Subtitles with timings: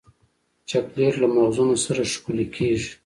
[0.69, 2.91] چاکلېټ له مغزونو سره ښکلی کېږي.